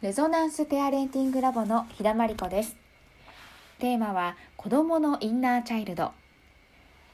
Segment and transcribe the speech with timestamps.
[0.00, 2.76] レゾナンスペアレンティングラボの平真理子です。
[3.80, 6.12] テーマは子供のインナーチャイルド。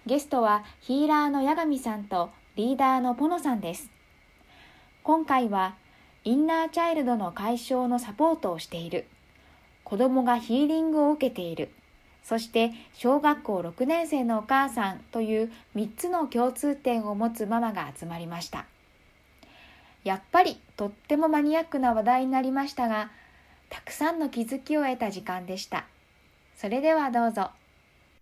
[0.04, 3.88] ゲストはヒーラーの八神さんとリーダーのポノさんです。
[5.02, 5.76] 今回は
[6.24, 9.06] インナーチャイルドの解消のサポートをしている。
[9.84, 11.70] 子供がヒーリングを受けている。
[12.22, 18.66] そして小学校6年生のお母さんという3つの共通点を持つママが集まりました。
[20.04, 23.10] やっぱりとってもマニアックな話題になりましたが
[23.70, 25.86] たくさんの気づきを得た時間でした
[26.54, 27.50] それではどうぞ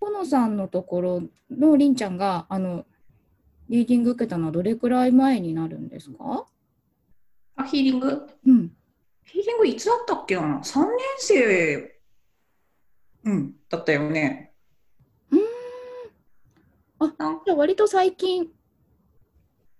[0.00, 2.86] ほのさんのところのりんちゃんがあの
[3.68, 6.46] リーディング受けたのはどれくらい前になるんですか？
[7.56, 8.28] あ、ヒーリング？
[8.46, 8.72] うん。
[9.24, 12.00] ヒーリングいつだったっけな ?3 年生、
[13.24, 14.52] うん、だったよね。
[15.30, 15.42] うーん。
[16.98, 18.48] あなんじゃあ割と最近。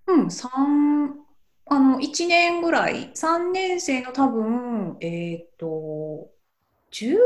[0.07, 1.22] うん、三
[1.73, 6.31] あの、1年ぐらい、3年生の多分、えっ、と、
[6.91, 7.17] 10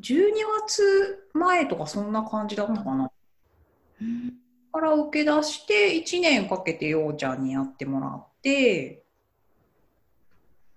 [0.00, 0.30] 12
[0.62, 3.10] 月前とかそんな感じだったかな。
[4.00, 4.36] うん
[4.72, 9.02] から受け出して、1年かけてようちゃんにやってもらって、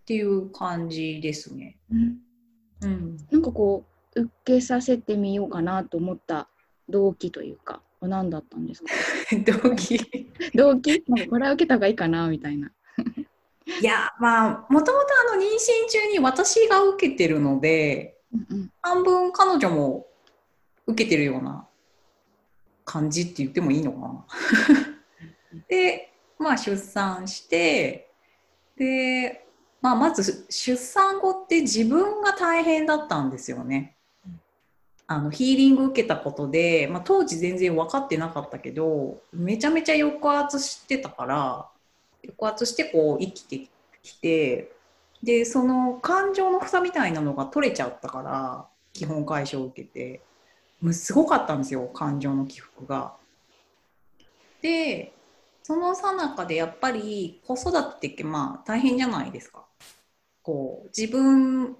[0.01, 1.77] っていう感じですね。
[2.81, 3.17] うん。
[3.29, 6.49] なんかこう受けさせてみようかなと思った
[6.89, 8.89] 動機というかは何だったんですか？
[9.69, 9.99] 動機？
[10.55, 11.03] 動機？
[11.29, 12.71] これは受けた方がいいかなみたいな。
[13.65, 20.07] いや、まあ、もともとあの妊娠中に私が受けてるので、うんうん半分彼女も
[20.87, 21.65] 受けてるような
[22.83, 24.25] 感じって言ってもいいのかな。
[25.69, 28.11] で、まあ出産して、
[28.75, 29.47] で、
[29.81, 33.95] まあまず出産後って自分が大変だったんですよね。
[35.07, 41.69] あのヒーリング受けたことで、まあ、当時全然分かってなかったけどめちゃめちゃ抑圧してたから
[42.23, 43.69] 抑圧してこう生きて
[44.01, 44.71] きて
[45.21, 50.21] でその感情の房みたいなのが取れちゃったから基本解消を受けて
[50.81, 53.15] もうすごかったんですよ感情の起伏が。
[54.61, 55.13] で
[55.63, 59.65] その最中でやっぱり子育てってまあ大変じゃないですか。
[60.41, 61.77] こう自分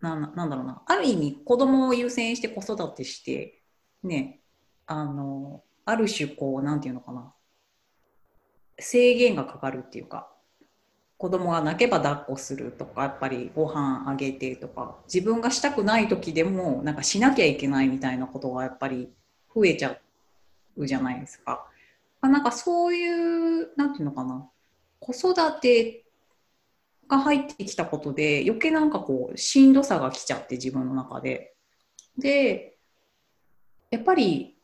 [0.00, 3.62] ななんだろうなある意味子供を優先して子育てして
[4.02, 4.40] ね
[4.86, 7.32] あのある種こうなんていうのかな
[8.78, 10.28] 制限がかかるっていうか
[11.18, 19.08] 子供が泣けば抱っこするとかやっぱりご飯あげてとか自分がしたくない時でもなんかしなきゃいけないみたいなことがやっぱり
[19.54, 19.96] 増えちゃ
[20.76, 21.66] うじゃないですか。
[22.20, 24.46] なんかそういうなんていうのかな
[25.00, 26.04] 子育て
[27.08, 31.54] が入ってきたことで余計なんかこうしんどさが来ちゃって自分の中で。
[32.18, 32.76] で
[33.90, 34.56] やっぱり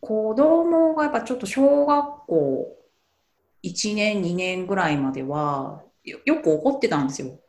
[0.00, 2.76] 子供がやっぱちょっと小学校
[3.66, 7.40] 1年2年ぐらいまではよよく怒ってたんですよ。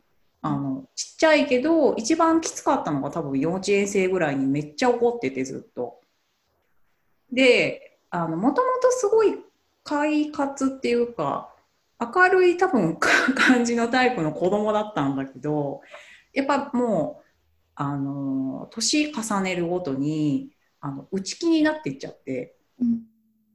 [0.41, 6.01] あのちっちゃいけど一番きつかったのが多分幼稚園生ぐらいにめっちゃ怒っててずっと。
[7.31, 9.37] であのもともとすごい
[9.83, 11.53] 快活っていうか
[11.99, 12.97] 明るい多分
[13.35, 15.81] 感じのタイプの子供だったんだけど
[16.33, 17.27] やっぱもう
[17.75, 23.03] あの年重ねるごとにあの内気になっていっちゃってうん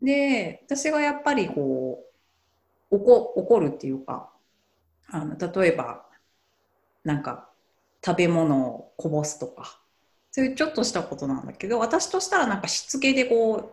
[0.02, 2.11] で私がやっぱりこう
[2.92, 4.30] 怒怒るっていうか
[5.08, 6.04] あの例えば
[7.04, 7.48] なんか
[8.04, 9.78] 食べ物をこぼすとか
[10.30, 13.70] そういうちょっとしたことなんだけど私としたらなんかしつけでこう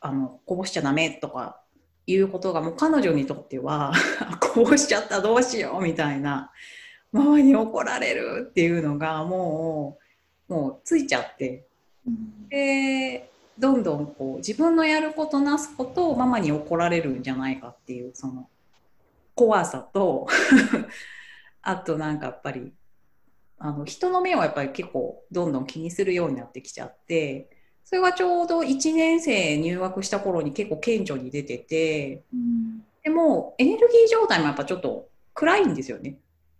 [0.00, 1.60] あのこぼしちゃダメとか
[2.06, 3.92] いうことがもう彼女にとっては
[4.40, 6.52] こぼしちゃったどうしようみたいな
[7.12, 9.98] ママに怒られるっていうのがも
[10.48, 11.66] うもうついちゃって。
[12.06, 12.48] うん。
[12.48, 18.48] でどんどんこう自分のやることなすことをママに怒られるんじゃないかっていうその
[19.34, 20.26] 怖さと
[21.60, 22.72] あとなんかやっぱり
[23.58, 27.50] あの人の目をやっぱり結構どんどん気にするようになってきちゃって
[27.84, 32.84] それがちょうど1年生入学した頃に結構顕著に出ててうん。
[33.02, 36.18] でもエネルギー状態もやっぱちょっと暗いんですよね。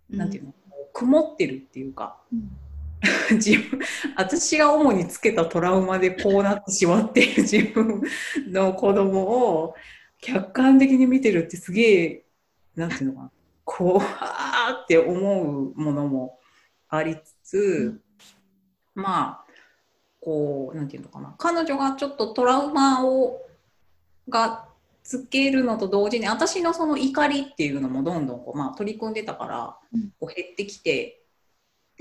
[0.09, 0.53] なんていうの？
[0.93, 2.19] 曇ってるっていうか。
[2.31, 2.57] うん
[3.31, 3.79] 自分
[4.15, 8.01] 私が主につけたトラウマでこうなってしまっている自分
[8.47, 9.75] の子供を
[10.21, 12.25] 客観的に見てるってすげえ
[12.75, 13.31] なんていうのかな。
[13.63, 16.39] こうあーって思うものも
[16.89, 18.01] ありつつ、
[18.93, 19.45] まあ
[20.19, 21.35] こうなんていうのかな。
[21.37, 23.41] 彼女がちょっとトラウマを
[24.29, 24.67] が
[25.03, 30.11] つけるのと同時に私のその怒りっていうのもどんどんこう、まあ、取り組んでたから、うん。
[30.19, 31.20] こう減ってきて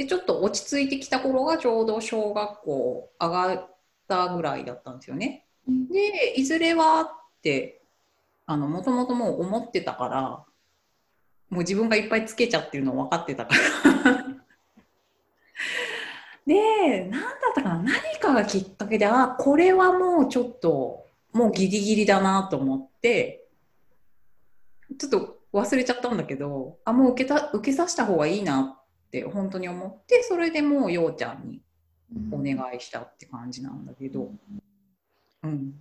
[0.00, 3.70] でちょっと落ち着いてきた頃がちょうど小学校上がっ
[4.08, 5.44] たぐらいだったんですよね。
[5.68, 7.08] うんでいずれはっ
[7.42, 7.82] て
[8.46, 10.20] あのもともともう思ってたから
[11.50, 13.60] もう自分がいっぱいつけちゃってるの分かってたから
[16.46, 21.04] で何だったかな何かがきっかけであこれはもうちょっと
[21.34, 23.46] もうギリギリだなと思って
[24.98, 28.79] ちょっと忘れちゃったんだけどあもう受けた受けさせた方がいいな
[29.10, 31.60] って本当に思ってそれでもうようちゃんに
[32.30, 34.30] お願いしたって感じなんだけど、
[35.42, 35.74] うん、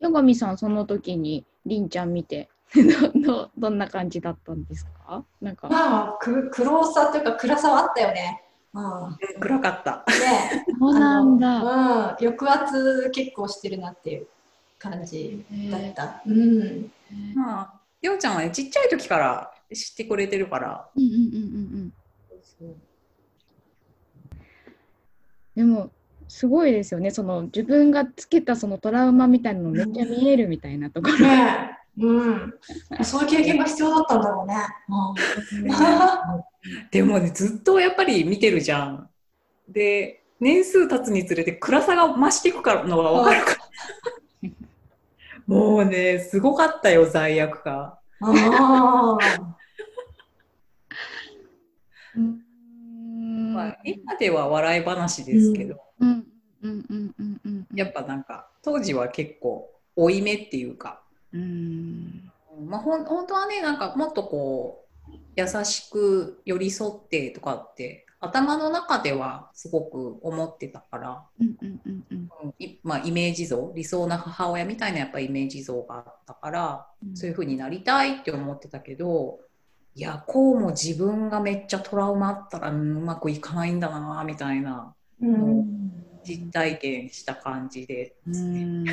[0.00, 2.50] ヨガミさんその時にりんちゃん見て
[3.14, 5.24] どどどんな感じだったんですか？
[5.40, 8.42] なんかまあ、く黒さというか暗さはあったよね。
[8.74, 9.16] うん。
[9.40, 10.04] 暗かった。
[10.10, 11.56] ねそうなんだ。
[11.58, 14.26] うん、抑圧結構してるなっていう
[14.78, 16.22] 感じだった。
[16.26, 16.90] うん。
[17.34, 20.88] まあ、ようちゃんはね、ちっちゃい時から知ってくれてるから。
[20.96, 21.28] うんうんうんうんう
[21.84, 21.92] ん。
[25.54, 25.90] でも
[26.28, 27.10] すごいですよね。
[27.10, 31.18] その自分がつけたそのトラウマみたいなのめっちゃ見えるみたいなところ。
[31.18, 32.54] ねうん。
[33.04, 34.54] そういう経験が必要だったんだろうね。
[34.88, 36.88] うん。
[36.90, 39.10] でもね、ずっとやっぱり見てるじゃん。
[39.68, 43.58] で、年数経つにつれて暗さが増していくからのが分かるから。
[45.46, 47.76] もうね、すごかったよ、罪悪感。
[47.76, 49.18] ああ。
[52.16, 52.41] うん
[53.62, 56.26] まあ、今では笑い話ですけど、うん。
[56.62, 56.86] うん。
[56.88, 57.14] うん。
[57.18, 57.40] うん。
[57.44, 57.66] うん。
[57.74, 62.32] やっぱなんか、当時は結構、負い目っていうか、うん。
[62.66, 71.56] まあ、ほん本当はねなんかもっとこう優しく寄り添ってとかって頭の中ではすごく思ってたから、うん。
[71.60, 71.80] うん。
[71.84, 72.04] うん。
[72.10, 72.32] うん。
[72.44, 72.54] うん。
[72.58, 79.40] いまあ、イメージ像理想な母親みたいなやっぱイメージ像があったから、そういう風になりたいって思ってたけど
[79.94, 85.92] いやこうも自分がめっちゃトラウマあったらうんうまくいかないんだなみたいなうん。
[86.24, 88.86] 実体験した感じで、うん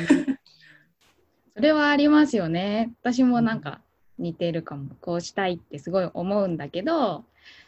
[1.54, 2.90] それはありますよね。
[3.02, 3.80] 私もなんか
[4.18, 4.90] 似てるかも。
[5.00, 7.24] こうしたいってすごい思うんだけど、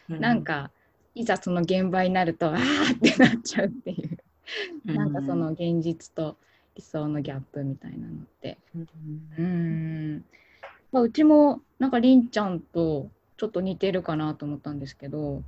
[0.09, 0.71] なんか
[1.15, 4.17] いざその現場になるとあーってなっちゃうっていう、
[4.87, 6.37] うんなんかその現実と
[6.75, 8.57] 理想のギャップみたいなのって。
[8.75, 8.87] うん
[9.37, 10.25] うん。
[10.91, 13.07] まあ、うちもなんかりんちゃんと
[13.43, 15.43] ちょっと似てるかなと思ったんですけど、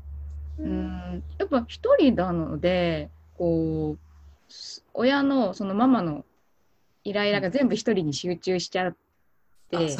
[0.60, 6.26] うん、やっぱ一人なのでこうす親のそのママの
[7.06, 8.96] イライラが全部一人に集中しちゃっ
[9.72, 9.96] て、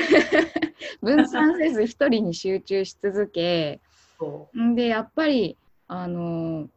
[1.02, 3.82] 分散せず一人に集中し続け
[4.74, 6.70] でやっぱりあの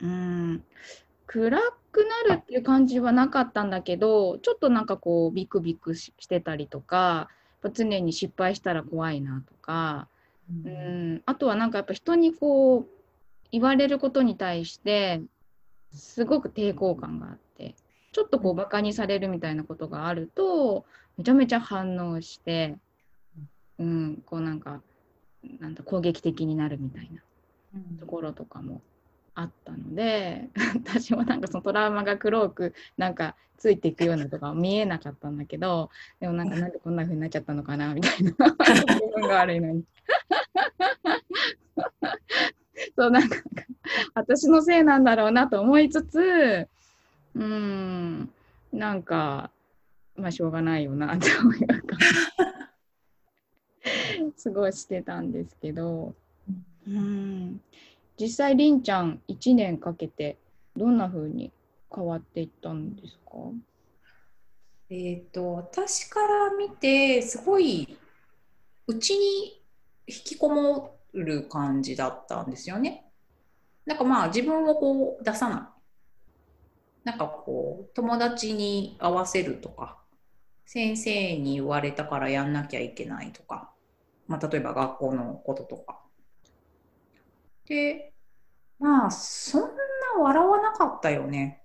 [0.00, 0.64] うん
[1.28, 1.60] 暗
[1.92, 7.28] くなるっていう感じはなかったんだけどちょっとなんかこうビクビクししてたりとか
[7.62, 10.08] ぱ常に失敗したら怖いなとか、
[10.64, 12.86] ううん、あとはなんかやっぱ人にこう
[13.50, 15.22] 言われることに対して
[15.92, 17.74] すごく抵抗感があって
[18.12, 20.84] ちょっとこうバカにされるみたいなことがあると
[21.16, 22.76] めちゃめちゃ反応して、
[23.78, 24.80] うん、こうなんか
[25.60, 27.20] なんだ攻撃的になるみたいな
[28.00, 28.80] ところとかも
[29.34, 30.48] あったので
[30.84, 35.90] 私もなんかそのトラウマが黒くなんかついていくようなとかは見えなかったんだけど
[36.20, 38.46] でもなんかなんでこんな風になっちゃったのかなみたいな 自
[39.14, 39.84] 分が悪いのに
[42.96, 43.36] そうなんか
[44.14, 46.68] 私のせいなんだろうなと思いつつ
[47.34, 48.30] うん
[48.72, 49.50] なんか
[50.16, 51.82] まあしょうがないよなって思いながら
[54.42, 56.14] 過ごしてたんですけど。
[56.86, 57.60] うん
[58.18, 60.38] 実際りんちゃん1年かけて
[60.76, 61.52] どんな風に
[61.94, 63.32] 変わっていったんですか？
[64.90, 67.98] えっ、と私から見てすごい
[68.86, 69.62] うちに
[70.06, 73.06] 引きこもる感じだったんですよね。
[73.86, 75.60] なんかまあ自分をこう出さない。
[77.04, 79.98] なんかこう友達に合わせるとか
[80.66, 83.72] 先生に言われたからやんなきゃいけないとか、
[84.28, 86.01] まあ、例えば学校のこととか。
[87.66, 88.12] で
[88.78, 89.68] まあそんな
[90.22, 91.62] 笑わなかったよね。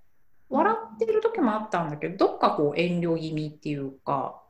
[0.50, 4.42] 笑ってる時もあったんだけどどっかこう遠慮気味っていうか。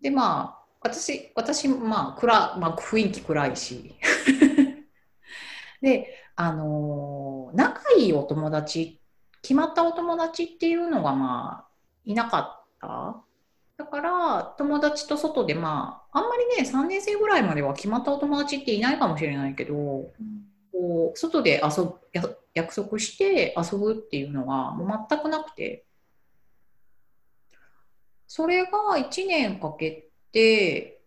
[0.00, 3.94] でまあ私私まあ暗、まあ、雰囲気暗いし。
[5.80, 9.00] であのー仲いいお友達
[9.42, 11.68] 決まったお友達っていうのがまあ
[12.04, 13.24] いなかった。
[13.76, 22.22] だから友達と外でまああんまりね3年生ぐらいまでは決まったお友達っていないかもしれないけどこう外で遊ぶや
[22.54, 25.84] 約束して遊ぶっていうのがもう全くなくて。
[28.26, 31.00] それが1年かけて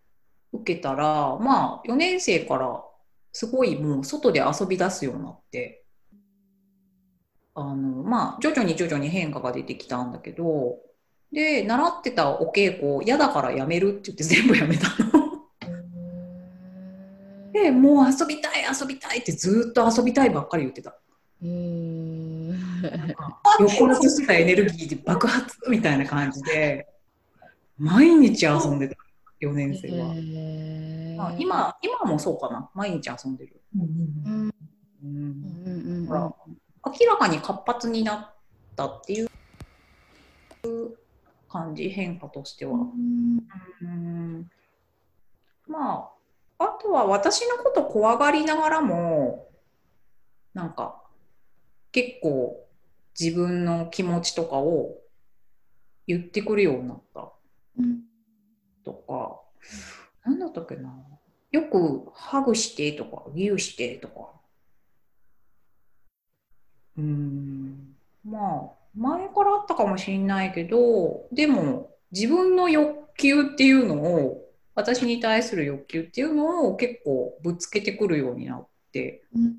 [0.50, 2.82] 受けたらまあ4年生から
[3.34, 5.84] すごいもう外で遊び出すようになって。
[7.54, 10.78] あのまあ徐々に徐々に変化が出てきたんだけど
[11.32, 15.18] で習ってたお稽古嫌だからやめるって言って全部やめたの。
[17.52, 20.96] でもう遊びたい遊びたいってずっと遊びたいばっかり言ってた。
[23.60, 26.88] 横立ちしたエネルギーで爆発みたいな感じで
[27.78, 28.96] 毎日遊んでた
[29.40, 30.14] 4年生は。
[31.16, 33.60] まあ、今今もそうかな毎日遊んでる。
[33.76, 34.52] うんうん
[35.02, 35.12] うん
[35.64, 36.32] うんうんほら
[36.86, 38.34] 明らかに活発になっ
[38.74, 39.28] たっていう
[41.48, 42.74] 感じ変化としては。
[42.74, 44.50] うん。
[45.66, 46.10] ま
[46.58, 49.48] ああとは私のこと怖がりながらも
[50.54, 51.02] なんか
[51.92, 52.66] 結構
[53.18, 54.96] 自分の気持ちとかを
[56.06, 57.32] 言ってくるようになった。
[57.78, 58.02] うん。
[58.84, 59.40] とか
[60.24, 60.94] なんだったっけな。
[61.50, 64.32] よくハグしてとかギューしてとか。
[66.96, 67.96] うーん。
[68.24, 79.56] まあ前からあったかもしれないけどでも自分の欲求っていうのを私に対する欲求っていうのを結構ぶつけてくるようになって、うん。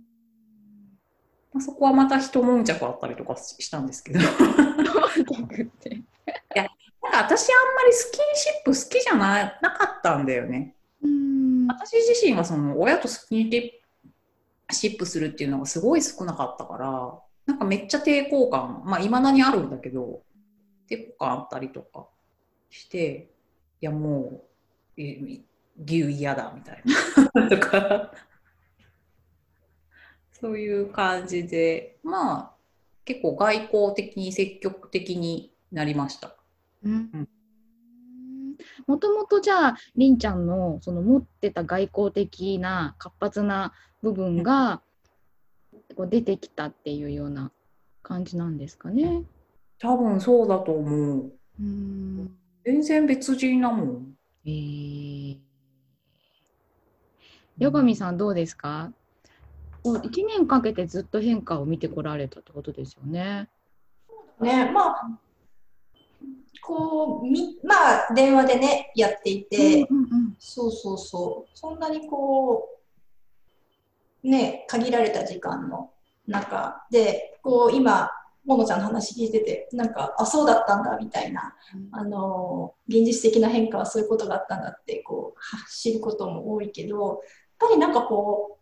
[1.53, 4.19] まあ、そこはまた一悶着あったりとかしたんですけど。
[4.23, 4.37] なんか
[7.11, 10.77] 私あんまりスキンシップ好きじゃななかったんだよね。
[11.03, 11.67] うん。
[11.67, 13.81] 私自身はその親とスキンシ
[14.87, 17.19] ップするっていうのがすごい少なかったから
[17.49, 20.21] なんかめっちゃ抵抗感まあいまだにあるんだけど
[20.87, 22.05] 抵抗感あったりとか
[22.69, 23.31] して
[23.81, 24.43] いやも
[24.95, 25.41] うえ
[25.83, 26.83] 牛嫌だみたい
[27.33, 27.49] な。
[27.49, 28.13] とか
[30.31, 32.51] そういう感じでまあ
[33.03, 36.35] 結構外交的に積極的になりました。
[38.85, 44.83] もともとじゃありんちゃんのその持ってた外交的な活発な部分が
[45.95, 47.51] こう出てきたっていうような
[48.03, 49.23] 感じなんですかね。
[49.79, 51.31] 多分そうだと思う。
[51.59, 54.13] うん全然別人だもん。
[54.45, 55.37] えー、
[57.57, 58.91] ヨガミさんどうですか？
[59.83, 63.47] こう1年かけてずっと変化を見てこられたってことですよね。
[64.41, 65.19] ねまあ
[66.61, 67.75] こうみま
[68.09, 72.78] あ電話でねやっていて、うんうんそうそうそうそんなにこう
[74.23, 75.91] ね限られた時間の
[76.27, 78.09] 中でこう今
[78.45, 81.53] ももちゃんの話聞いててなんかあそうだったんだみたいな
[81.91, 87.19] あの現実的な変化はそういうことがあったんだってこうは知ることも多いけどやっ
[87.59, 88.59] ぱりなんかこう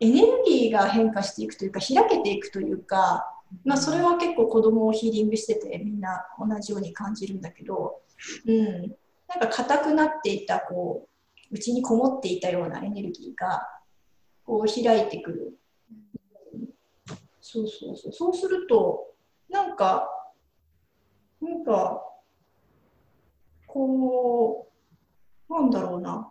[0.00, 3.24] エネルギーが変化していくというか開けていくというか、
[3.64, 8.00] まあ、それは結構子供をヒーリングしててみんな同じように感じるんだけど、
[8.46, 8.96] うん、
[9.28, 11.06] なんか硬くなっていたこ
[11.50, 13.62] う内にこもっていたようなエネルギーが
[14.46, 15.58] こう開いてくる。
[17.40, 18.12] そうそうそう。
[18.12, 19.14] そうすると、
[19.50, 20.08] なんか、
[21.40, 22.02] なんか、
[23.66, 24.68] こ
[25.48, 26.30] う、なんだろうな。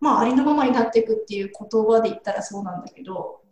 [0.00, 3.42] まあ、ありのままになっていくっていう言葉で言ったらそうなんだけど、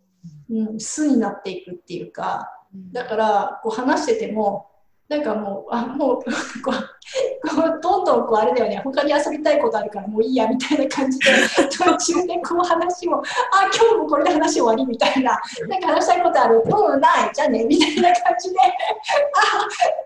[0.50, 2.50] うん、素になっていくっていうか、
[2.92, 4.70] だから、こう話してても、
[5.08, 6.24] なんかもう、あ、もう、
[6.62, 11.24] こう、こうどんどんこうあれだよね、他に遊びたいことあるからもういいやみたいな感じで、
[11.72, 13.22] 途中でこう話を、あ、
[13.74, 18.66] 今日もこれで話終わりみたいな、なんか話したいことある、うん、ない、じゃあね、みたいな感じで、 あ、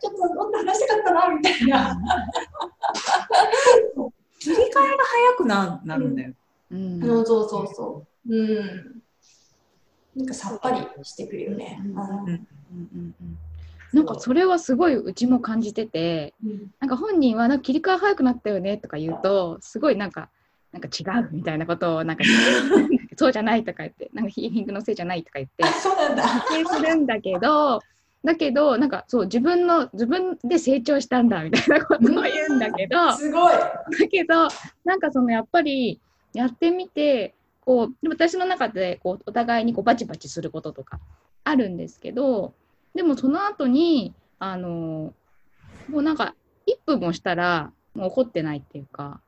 [0.00, 1.98] ちょっともっと話したかったな、みたいな。
[4.38, 6.32] 切り替えが早くななるんだよ。
[6.70, 7.00] うん。
[7.00, 8.36] そうそうそうそう。
[8.36, 9.02] うん。
[10.14, 11.80] なんかさっぱりしてくるよね。
[11.84, 11.90] うん。
[11.90, 11.96] うん。
[11.96, 12.48] うん。
[12.70, 13.14] うん。
[13.20, 13.51] うん
[13.92, 20.28] なんかそれはすごいうちも感じててうんなんか本人はなんか切り替え早くなったよねとか言うとすごいなんか
[20.72, 22.24] なんか違うみたいなことをなんか
[23.16, 26.22] そうじゃないとか言ってなんかヒーリングのせいじゃないとか言ってあ、そうなんだ。
[26.22, 27.80] 否定するんだけど
[28.24, 33.54] だけどなんかそう自分の自分で成長したんだみたいなことを言うんだけどだ すごい。
[34.10, 34.48] けど
[34.84, 36.00] なんかそのやっぱり
[36.32, 37.34] やってみて
[37.64, 40.98] こう私の中でこうお互いにこうバチバチすることとか
[41.44, 42.54] あるんですけど
[42.94, 45.14] でもその後にあの
[45.88, 46.34] もうなんか
[46.66, 49.20] 1分もしたらもう怒ってないっていうか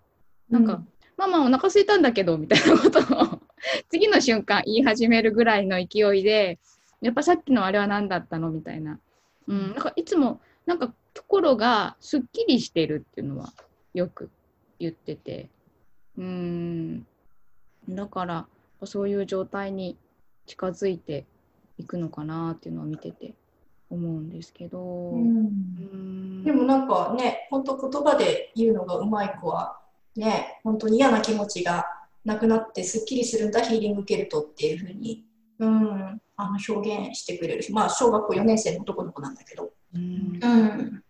[0.50, 0.83] なんか、
[1.16, 3.40] ママお腹空いたんだけどみたいなことを
[3.88, 6.59] 次の瞬間言い始めるぐらいの勢いで
[7.00, 8.50] やっぱさっきのあれは何だったの？
[8.50, 9.00] みたいな,、
[9.47, 13.52] うん、なんかいつもなんか心がすっきりしてるっていうのは
[13.94, 14.30] よく
[14.78, 15.49] 言ってて。
[16.16, 17.06] うん。
[17.88, 18.47] だから
[18.85, 19.97] そういう状態に
[20.47, 21.26] 近づいて
[21.78, 23.35] いくのかなっていうのを見てて
[23.91, 26.41] 思うんですけど、ううん。
[26.41, 29.79] んでもなんかね、本当言葉で言うのがうまい子は、
[30.17, 31.87] ね、本当に嫌な気持ちが
[32.25, 35.25] なくなってすっきりするんだ、ヒーリング受けるとっていうふうに、
[35.59, 40.41] うん、あの表現してくれるし、まあ小学校4年生の男の子なんだけど、うん。
[40.43, 41.03] うん、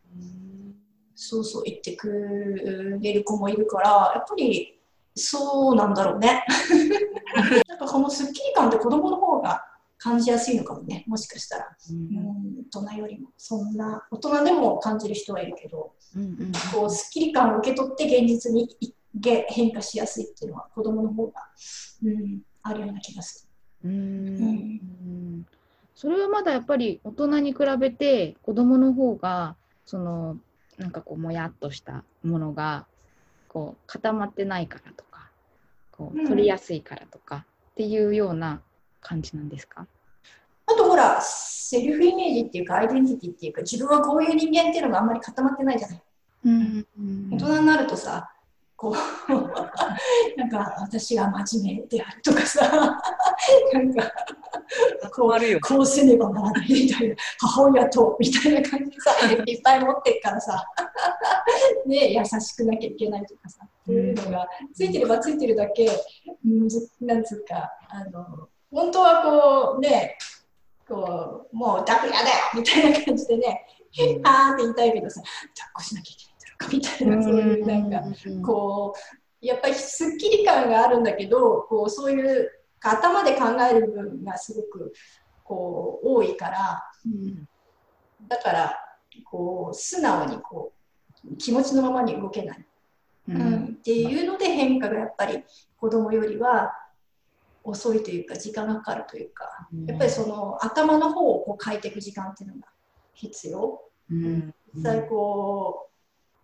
[1.15, 4.79] そうそう言ってくれる子もいるから、やっぱり
[5.15, 6.45] そうなんだろうね。
[7.69, 9.65] なんかこのスッキリ感って子供の方が
[10.05, 11.77] 感じやすいのかもね、もしかしたら。
[11.91, 13.31] うん、大人よりも。
[13.39, 18.69] そんな、大人でも感じる人はいるけど、うんうんこう、スッキリ感を受け取って現実に
[19.49, 21.49] 変化しやすいっていうのは子供の方が、
[22.03, 23.49] うん、あるような気がす
[23.83, 23.97] うーる。
[23.97, 25.47] ん
[25.95, 29.57] それはまだやっぱり大人に比べて子供の方が
[29.87, 30.37] その
[30.77, 32.87] なんかこうもやっとしたものが
[33.49, 35.31] こう固まってないからとか
[35.93, 38.61] こううん取りやすいからとかっていうような
[39.05, 39.87] 感じなんですか、
[40.67, 46.03] あとほら、セルフイメージっていうか、アイデンティティっていうか、自分はこういう人間っていうのがあんまり固まってないじゃない。
[46.47, 46.87] うん
[47.31, 48.31] 大人になるとさ、
[48.77, 48.95] こう、
[50.39, 53.01] なんか私は真面目であるとかさ、
[53.73, 54.13] なんか、
[55.15, 55.61] こうあるよ。
[55.63, 59.11] こうせねばならないみたいな、母親とみたいな感じでさ、
[59.47, 60.65] いっぱい持ってるからさ、
[61.87, 65.89] ね、優しくなきゃいけないとかさ、そういうのがついてればついてるだけ、
[66.45, 70.19] うん、ずなんつうか、あの、本当はこうね、
[70.89, 73.67] こう、もう抱くやだよみたいな感じでね、
[74.25, 82.51] あーって言いたいけどさ、抱っこしなきゃいけないんだろうかみたいな、そういうなんか、こうやっぱりすっきり感があるんだけどこうそういう
[82.81, 84.93] 頭で考える部分がすごく
[85.45, 87.49] こう多いからうん。
[88.27, 88.79] だから
[89.25, 90.73] こう素直にこ
[91.31, 92.67] う気持ちのままに動けない、
[93.29, 93.65] ううんん。
[93.67, 95.45] っていうので変化がやっぱり
[95.79, 96.73] 子供よりは
[97.65, 102.69] 遅いというか時間がかかるというかやっぱりその頭の方をこう変えていく時間っていうのが
[103.15, 103.81] 必要。
[104.11, 104.55] うん。
[104.75, 105.95] 実際こう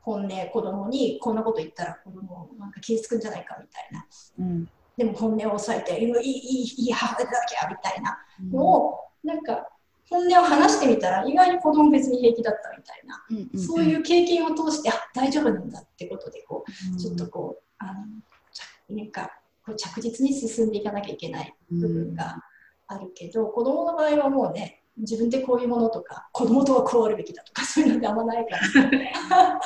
[0.01, 4.07] 本音子供にこんなこと言ったら子供なんか傷つくんじゃないかみたいな。
[4.39, 4.69] うん。
[4.97, 8.19] でも本音を抑えていいいいいい母親だけやみたいな。
[8.51, 9.69] のをなんか
[10.09, 19.31] 本音を話してみたら意外に子供別に平気だったみたいな、うんうんそういう経験を通してあ大丈夫なんだってことでこうちょっとこうあのなんか
[19.71, 22.43] こう着実に進んでいかなきゃいけない部分が
[22.89, 29.61] あるけど、子供の場合はもうね自分でこういうものとか子供とはこうあるべきだとかそういうのってあんまないから。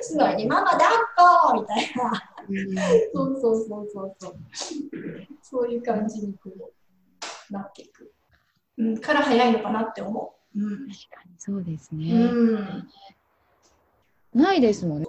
[0.00, 2.12] 素直に「ママ抱っこ!」みたいな。
[2.48, 2.76] うん。
[3.12, 4.16] そうそうそうそう。
[4.18, 4.34] そう
[5.42, 8.12] そういう感じにこうなっていく、
[8.78, 10.58] うん、から早いのかなって思う。
[10.58, 10.88] うん。
[10.88, 12.88] 確かにそうですうね、ん。
[14.34, 15.06] ないですもんね。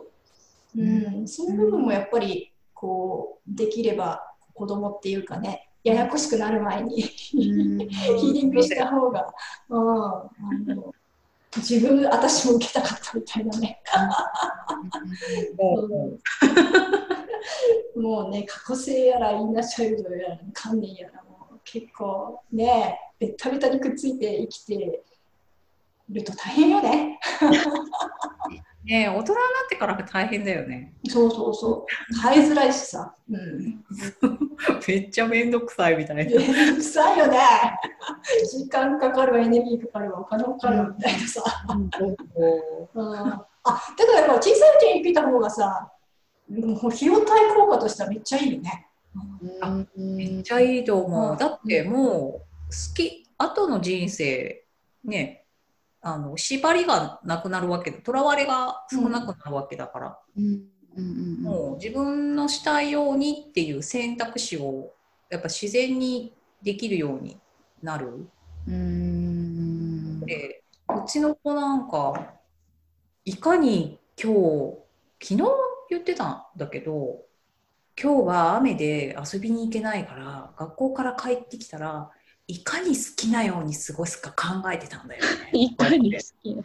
[0.75, 7.01] うん、その部分もやっぱりこうできれば子供っていうかねややこしくなる前に。
[7.01, 9.33] ヒーリングした方が、
[9.69, 10.29] うん、あ
[10.67, 10.95] の
[11.57, 13.81] 自分私も受けたかったみたいなね。
[15.57, 16.19] もう。
[17.99, 25.03] もうね過去性やらインナーチャイルドやら観念やらもう結構ねベッタベタにくっついて生きて
[26.09, 27.19] ると大変よね
[28.85, 29.33] ね大人にな
[29.65, 30.93] ってからが大変だよね。
[31.07, 33.83] そうそうそう耐えづらいしさ、うん、
[34.87, 36.23] めっちゃめんどくさいみたいな。
[36.25, 37.39] めんどくさいよね。
[38.49, 41.43] 時間かかるわ、エネルギーかかるわ、お金もかかるわみたいなさ。
[41.69, 41.89] うん、
[43.63, 45.91] あだからやっぱ小さいうちに聞いた方がさ、
[46.49, 48.87] もう費用対効果としてはめっちゃいいよね。
[49.15, 51.31] うんめっちゃいいと思う。
[51.31, 52.31] うんだってもう
[52.73, 54.65] 好き後の人生
[55.05, 55.42] ね
[56.05, 60.63] あの縛りがなくなるわけとらわれが少なくなるわけだから、うんうん
[60.97, 61.41] うん。
[61.41, 64.93] もう自分のしたいようにっていう選択肢を
[65.29, 67.39] やっぱ自然にできるように
[67.81, 68.27] なる。
[68.67, 70.19] うん。
[70.25, 72.33] でうちの子なんか
[73.23, 74.83] いかに今日
[75.21, 75.43] 昨日
[75.89, 77.21] 言ってたんだけど
[78.01, 82.11] 今日は雨で遊びに行けないから学校から帰ってきたら
[82.47, 85.49] いかに好きなように過ごすか考えてたんだよね。
[85.53, 86.63] いかに好きな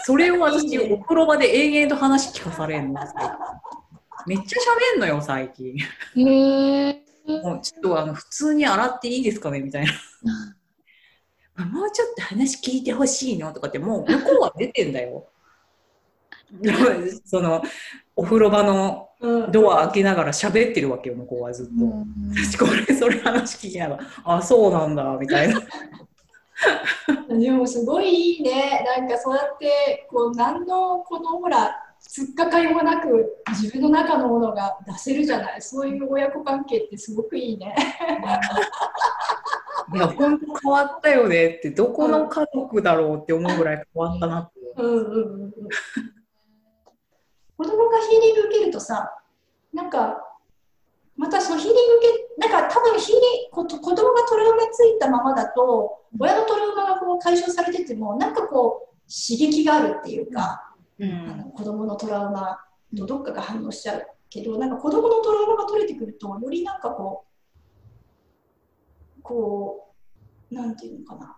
[0.00, 3.00] それを私お風呂場で延々と話聞かされるの。
[4.26, 4.58] めっちゃ
[4.94, 5.76] 喋んのよ最近。
[6.16, 9.92] へえもうちょっとあの普通に洗っていいですかねみたいな。
[11.66, 15.28] もうちょっと話聞いてほしいのとかってもう向こうは出てんだよ。
[17.24, 17.62] その
[18.16, 19.11] お風呂場のうん、
[19.50, 21.72] ドア開けながら喋ってるわけよ向こうはずっと。
[22.34, 25.60] 私これそれ話聞きながらあそうなんだみたいな。
[27.38, 28.84] でもすごいいいね。
[28.96, 35.62] なんかそうやって、こう、何の、このほら、つっかかりもなく自分の中のものが出せるじゃない。
[35.62, 37.74] そういう親子関係ってすごくいいね。
[39.94, 44.60] いや本当変わったよねってどこの家族だろうって思うぐらい変わったなって。
[44.76, 45.00] うんうんう
[45.38, 45.52] んうん。
[47.56, 49.12] 子供がヒーリング受けるとさ、
[49.72, 50.18] なんか、
[51.16, 52.06] またそのヒーリング受
[52.38, 62.58] け、なんか多分ヒーリン子供がトラウマついたままだと、親のトラウマがこう解消されてても、なんかこう、刺激があるっていうか、うあの子供のトラウマ
[62.96, 67.24] とどっかが反応しちゃうけどなんか子供のトラウマが取れてくるとよりなんかこ
[69.18, 69.92] うこ
[70.50, 71.36] うなんていうのかな。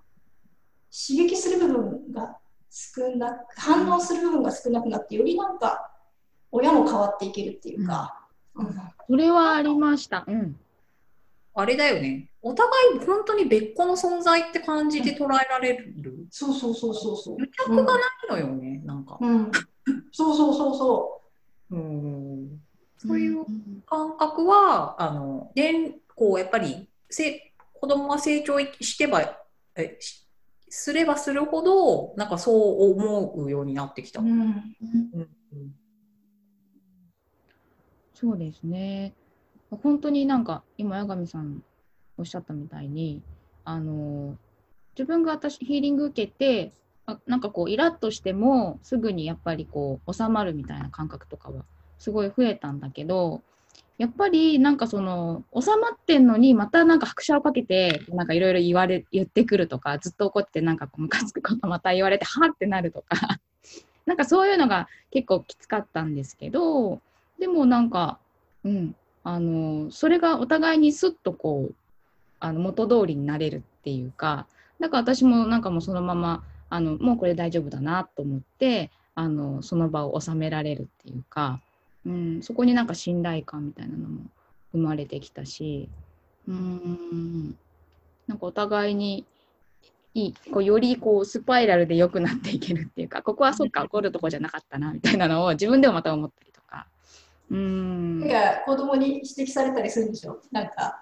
[0.96, 2.38] 刺激する部分が
[2.70, 5.83] 少なく反応する部分が少なくなってよりなんか
[6.56, 8.20] 親も変わっていけるっていうか、
[8.54, 10.24] うんそれはありました。
[10.26, 10.56] うん。
[11.54, 12.30] あれだよね。
[12.40, 16.26] お互い本当に別個の存在って感じで捉えられる？
[16.30, 19.18] そうそうそうそうそう癒着がないのよね、なんか。
[19.20, 19.50] うん、
[20.12, 21.20] そうそうそうそ
[21.70, 22.60] うん。
[22.96, 23.44] そういう
[23.84, 29.38] 感覚は、あの、年、こう、やっぱり、せ子供が成長してば、
[29.76, 30.24] え、し
[30.70, 34.20] すればするほど、なんかそう思うようになってきた。
[34.20, 35.28] う、うん、うん
[38.24, 39.12] そうですね。
[39.82, 41.62] 本当になんか今八神さん
[42.16, 43.22] おっしゃったみたいに
[43.64, 44.38] あの
[44.96, 46.72] 自分が私ヒーリング受けて
[47.04, 51.64] あなんかこうイラッとしてもすぐにやっぱりこう収まるみたいな感覚とかは
[51.98, 53.42] すごい増えたんだけど
[53.98, 63.38] やっぱりなんかその収まってんのにまたなんか拍車をかけてなんかいろいろ言われ言ってくるとかずっと怒ってなんかこうムカつくことまた言われてはってなるとか
[64.06, 67.00] なんかそういうのが結構きつかったんですけど
[67.38, 68.18] でもなんか、
[68.64, 71.74] うん、あのそれがお互いにすっとこう
[72.40, 74.46] あの元通りになれるっていうか
[74.80, 81.60] だから私もなんかもうそのままあのもうこれ大丈夫だなと思ってあのその場を収められるっていうか、
[82.04, 84.22] うん、そこになんか信頼感みたいなのも
[84.72, 85.88] 生まれてきたし
[86.48, 87.56] うん
[88.26, 89.24] なんかお互いに
[90.14, 96.86] いいこうよりこうスパイラルで良くなっていけるっていうかここはそっか怒るとこじゃなかったなみたいなのを自分でもまた思ったりとか。
[97.50, 100.40] うんなんか子供に指摘されたりするんでしょ？
[100.50, 101.00] なんか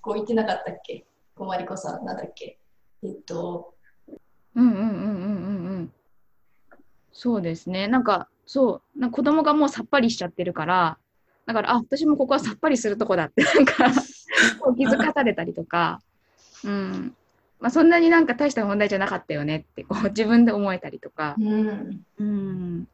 [0.00, 1.04] こう言ってなかったっけ？
[1.36, 2.58] こまりこさんなんだっけ？
[3.04, 3.74] えっと
[4.56, 5.92] うんうんうんうんうんうん。
[7.12, 7.86] そうですね。
[7.86, 10.98] なんか、そう、なんか子供がもうさっぱりしちゃってるから、
[11.46, 13.90] だから、あ、私もここはさっぱりするとこだって、なんか、
[14.76, 16.00] 気づかされたりとか、
[16.64, 17.16] うん。
[17.60, 22.78] まあ、そんなになんか大した問題じゃなかったよねって、こう自分で思えたりとか、うんうん。
[22.78, 22.84] な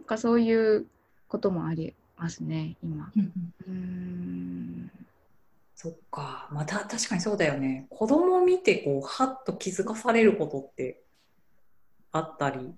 [0.00, 0.86] んかそういう
[1.28, 3.12] こともありますね、今。
[3.68, 4.90] うん。
[5.76, 6.48] そっか。
[6.52, 7.86] また確かにそうだよね。
[7.90, 11.02] 子供を見て、こう、はっと気づかされることって
[12.12, 12.72] あったり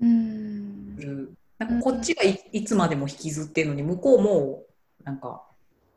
[0.00, 1.06] うんす。
[1.06, 1.32] る。
[1.58, 4.64] なんかこっちがいいつまでも引きずってるのに、向こうも、
[5.02, 5.42] なんか、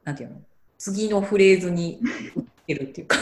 [0.03, 0.37] なんていうの？
[0.77, 1.99] 次のフレーズに
[2.35, 3.17] 打ってるっていうか、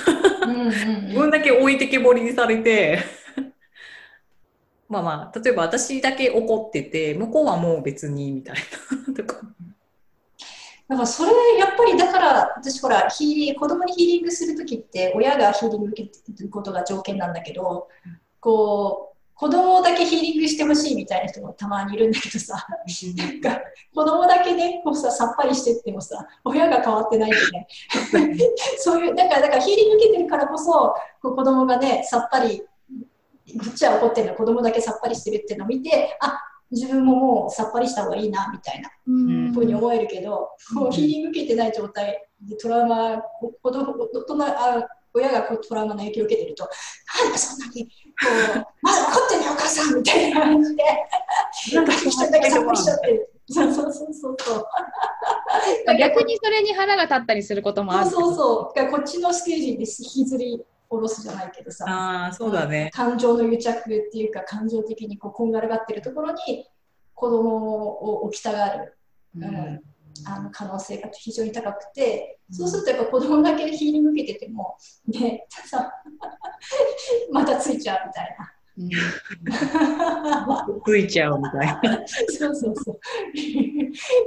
[0.53, 2.99] 自分だけ置いてけぼりにされて、
[4.89, 8.55] まあまあ、例えば私だけ怒ってて、向こうはもう別に、みたい
[9.07, 9.13] な。
[9.13, 9.41] とか
[10.89, 17.88] だからそれやっぱりだから私ほらヒーリング子供にヒーリングするときって親がヒーリング受けてることが条件なんだけど
[18.39, 19.08] こう
[19.39, 22.67] 子供だけヒーリングしてほしいみたいな人もたまにいるんだけどさ。
[23.15, 23.62] なんか
[23.95, 27.67] 子供だけねこうささっぱりしてってもさ親が変わってないんでね
[28.80, 32.65] そういうだからだからヒーリング受けてるからこそこう子供がねさっぱりこ
[33.69, 38.91] っちは怒ってるの子供だけさっぱりしてるっていうのを見てあ自分ももうさっぱりした方がいいなみたいな。
[39.08, 39.54] うん。
[39.54, 46.69] ふうに思えるけど、こうヒーリング受けてない状態でトラウマ、こ子供大人あ親がこうトラウマの影響を受けてると、
[47.23, 47.89] なんでそんなにこ
[48.55, 50.83] う、まだ怒ってんねお母さんみたいな感じで、
[51.73, 53.33] なんか一人だけさっぱりしちゃってる。
[53.51, 54.65] そうそうそうそうそう。
[55.97, 58.09] 逆にそれに腹が立ったりすることもある。
[58.09, 58.77] そうそうそう。
[58.77, 61.85] だからこっちのステージで引きずり下ろすじゃないけどさ。
[61.87, 62.91] ああ、そうだね。
[62.93, 66.67] 感情の癒着っていうか感情的にこうこんがらがってるところに
[67.15, 68.97] 子供を置きたがる、
[69.35, 69.81] ううんん
[70.25, 74.77] あの可能性が非常に高くてそうするとやっぱ子供だけヒーリング受けてても
[75.08, 75.91] ねさ
[77.32, 78.45] またついちゃうみたいな。
[78.45, 78.89] うん
[80.86, 82.08] ついちゃうみたいな。
[82.08, 82.99] そうそうそう。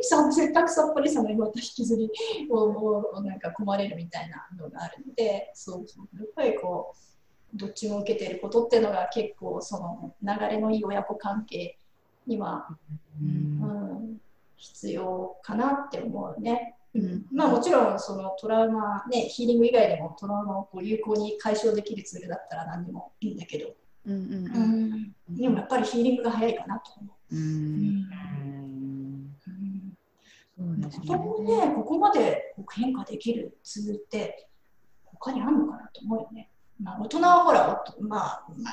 [0.02, 2.10] させっかくさっぱりさのにまた引きずり
[2.50, 6.94] ををなんか込まれるみたいなのがあるので、そうそうやっぱりこ
[7.54, 11.78] うどっちも受けてることっていうのが結構その流れのいい親子関係
[12.26, 12.76] には、
[13.20, 13.91] うん、
[14.62, 16.76] 必要かなって思うね。
[16.94, 17.24] うん。
[17.32, 23.74] まあもちろんそのトラウマねヒーリング以外でもトラウマをこう有効に解消できるツールだったら何でもいいんだけど、
[24.06, 27.36] うんうんうん、でもやっぱりヒーリングが早いかなと思う。
[27.36, 28.08] うん。
[29.46, 29.96] うん。
[30.56, 34.48] そうです子供ね、ここまで変化できるツールって
[35.04, 36.51] 他にあるのかなと思うよね。
[36.82, 38.72] まあ、大人はほら、まあ、まあ、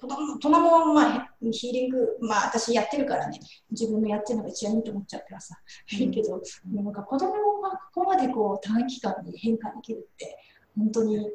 [0.00, 3.40] 子供大人も、まあ、ヒーリング、まあ、私やってるからね、
[3.70, 5.56] 自分のやってるのが一番いいと思っちゃうからさ、
[5.92, 6.40] いいけど、
[6.72, 10.38] なんか子供がここまでこう短期間に変化できるって、
[10.76, 11.30] 本当に、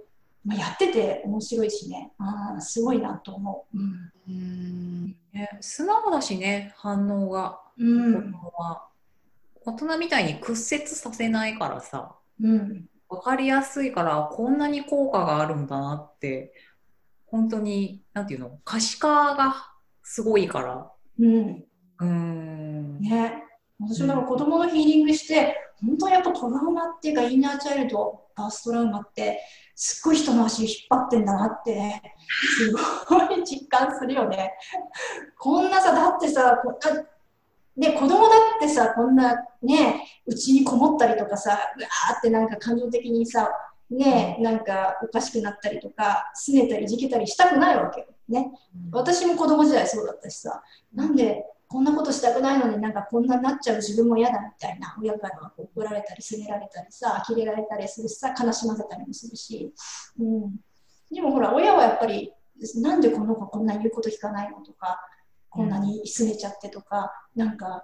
[0.45, 3.77] まあ、やってて面白いしね、あーすごいなと思う。
[3.77, 4.11] うん。
[4.27, 5.05] うん。
[5.33, 7.59] ね素直だしね、反応が。
[7.77, 8.31] 子うん。
[8.31, 8.87] 供は。
[9.65, 12.85] 大人みたいに屈折させないからさ、うん。
[13.13, 16.51] わかりやすいから、こんなに効果があるんだなって、
[17.27, 19.55] 本当に、なんていうの、可視化が
[20.01, 20.91] すごいから。
[21.19, 21.63] うん。
[21.99, 22.99] うーん。
[22.99, 23.43] ね。
[23.79, 29.39] 私もなんか子供のヒーリングして、本当にやっぱトラウマっていうか、インナーチャイルド、バーストラウマって、
[29.75, 32.15] すっごい人の足を引っ張ってんだなって、ね、
[32.57, 32.71] す
[33.07, 34.53] ごい実感するよね。
[35.37, 36.61] こんなさ、だってさ、
[37.75, 43.49] こんなね、子供だってさ、こんなね、うちにこもったりとかさ、うわーってなんか感情的にさ、
[43.89, 48.07] ね、なんかおかしくなったりとか、拗ねたり、じけたりしたくないわけよ。
[48.29, 48.51] ね。
[48.91, 59.73] 私も子供時代そうだったしさ、なんでこんなことしたくないのになんかこんなになっちゃう自分も嫌だみたいな親から怒られたり責められたりさ呆れられたりするしさ悲しませたりもするし、
[60.19, 60.55] うん、
[61.11, 62.31] でもほら親はやっぱり
[62.75, 64.99] なんでこの子こんなに言うこと聞かないのとか
[65.53, 67.83] こんなに拗ねちゃってとか、なんか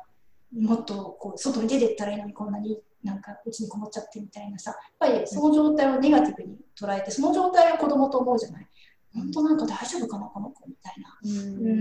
[0.58, 8.68] もっとこう外に出てったらいいのにこんなになんかうちにこもっちゃってみたいなさやっぱりその状態をネガティブに捉えてその状態を子供と思うじゃない。
[9.14, 11.18] 本当なんか大丈夫かなこの子みたいな。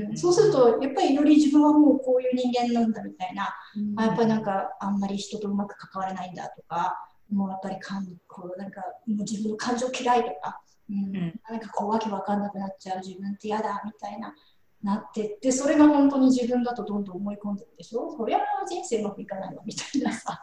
[0.08, 3.54] うん、そうするとやっぱりより自分はもうこういう人間なんだみたいな、
[3.96, 6.96] あやっぱりなんかあんまり人とうまく関われないんだとか
[7.30, 10.96] もうやっぱりかんこうなんかもう自分の感情嫌いとか、うん。
[11.16, 11.40] ん。
[11.50, 14.34] なんかこうわけわかんなくなっちゃう自分って嫌だみたいな
[14.82, 18.16] なってってそれが本当に自分だとどんどん思い込んでるでしょ？
[18.16, 18.38] そりゃ
[18.68, 20.40] 人生うまくいかないわみたいなさ。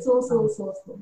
[0.00, 1.00] そうそうそうそう。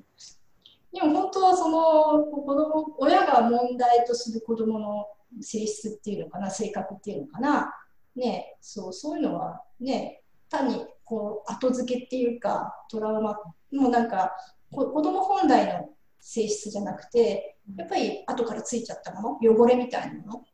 [0.93, 5.07] でも本当はその子供親が問題とする子供の
[5.41, 7.75] 性質っていうのかな性格っていうのかな。
[8.17, 13.39] ねそうそういうのはね単にこう後付けっていうかトラウマ。
[13.73, 14.33] もなんか
[14.71, 19.57] こ子供本来の性質じゃなくてやっぱり後からついちゃったもの？
[19.57, 20.45] 汚れみたいなもの？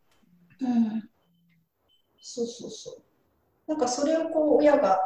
[0.60, 1.10] うん
[2.28, 3.02] そうそうそう。
[3.68, 4.98] なんかそれをこう親が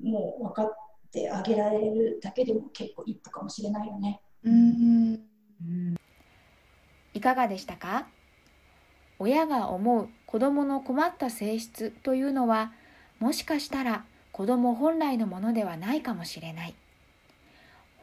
[0.00, 0.76] もう分かっ
[1.10, 4.20] てあげられるだけでも結構一歩かもしれないよね。
[4.44, 5.20] うん
[5.60, 5.96] うん。
[7.12, 8.06] いかがでしたか？
[9.18, 12.72] 親が思う子供の困った性質というのは
[13.18, 16.74] もしかしたら子供本来のものではないかもしれない。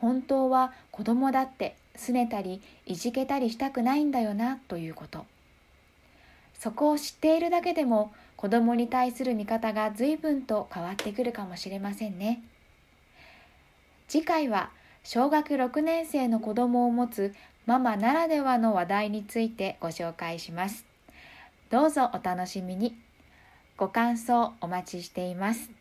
[0.01, 5.25] 本当は子供だって拗ねたりいじけたりしたくないんだよなということ。
[6.59, 12.41] そこを知っているだけでも子供に対する見方が随分と変わってくるかもしれませんね
[14.07, 14.71] 次回は
[15.03, 17.35] 小学6年生の子供を持つ
[17.67, 20.85] ママならではの話題についてご紹介します。
[21.69, 22.97] どうぞお楽しみに。
[23.77, 25.80] ご感想お待ちしています。